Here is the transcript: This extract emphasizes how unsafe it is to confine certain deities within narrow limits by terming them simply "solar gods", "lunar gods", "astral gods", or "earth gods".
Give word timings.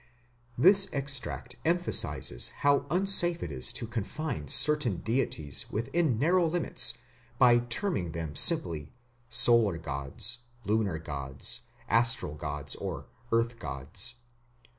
This 0.57 0.87
extract 0.91 1.57
emphasizes 1.63 2.47
how 2.65 2.87
unsafe 2.89 3.43
it 3.43 3.51
is 3.51 3.71
to 3.73 3.85
confine 3.85 4.47
certain 4.47 4.97
deities 5.01 5.69
within 5.69 6.17
narrow 6.17 6.47
limits 6.47 6.97
by 7.37 7.59
terming 7.59 8.13
them 8.13 8.35
simply 8.35 8.93
"solar 9.29 9.77
gods", 9.77 10.39
"lunar 10.65 10.97
gods", 10.97 11.59
"astral 11.87 12.33
gods", 12.33 12.75
or 12.77 13.05
"earth 13.31 13.59
gods". 13.59 14.15